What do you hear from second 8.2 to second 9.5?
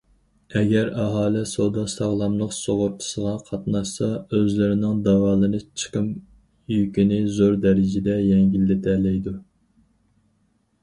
يەڭگىللىتەلەيدۇ.